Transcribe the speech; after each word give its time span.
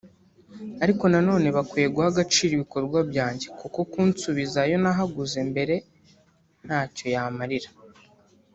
Ariko 0.83 1.03
nanone 1.11 1.47
bakwiye 1.55 1.87
guha 1.93 2.07
agaciro 2.13 2.51
ibikorwa 2.55 2.99
byanjye 3.09 3.47
kuko 3.59 3.79
kunsubiza 3.91 4.57
ayo 4.65 4.77
nahaguze 4.83 5.39
mbere 5.51 5.75
ntacyo 6.65 7.05
yamarira 7.15 7.69